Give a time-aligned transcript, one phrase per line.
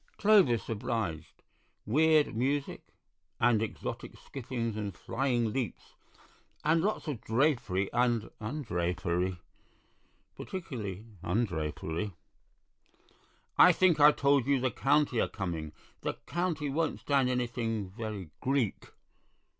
[0.17, 1.43] Clovis obliged:
[1.85, 2.83] "Weird music,
[3.39, 5.93] and exotic skippings and flying leaps,
[6.63, 9.37] and lots of drapery and undrapery.
[10.35, 12.13] Particularly undrapery."
[13.59, 15.71] "I think I told you the County are coming.
[16.01, 18.87] The County won't stand anything very Greek."